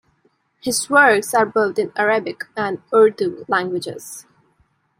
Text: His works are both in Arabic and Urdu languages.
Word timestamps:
His 0.63 0.89
works 0.89 1.31
are 1.35 1.45
both 1.45 1.77
in 1.77 1.91
Arabic 1.95 2.45
and 2.57 2.81
Urdu 2.91 3.45
languages. 3.47 4.25